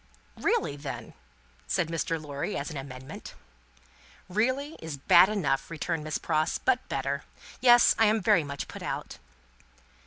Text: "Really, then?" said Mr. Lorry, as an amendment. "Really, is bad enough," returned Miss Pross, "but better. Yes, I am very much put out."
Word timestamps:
"Really, 0.37 0.75
then?" 0.75 1.13
said 1.67 1.89
Mr. 1.89 2.19
Lorry, 2.19 2.57
as 2.57 2.71
an 2.71 2.77
amendment. 2.77 3.35
"Really, 4.27 4.73
is 4.81 4.97
bad 4.97 5.29
enough," 5.29 5.69
returned 5.69 6.03
Miss 6.03 6.17
Pross, 6.17 6.57
"but 6.57 6.89
better. 6.89 7.23
Yes, 7.59 7.93
I 7.99 8.05
am 8.07 8.19
very 8.19 8.43
much 8.43 8.67
put 8.67 8.81
out." 8.81 9.19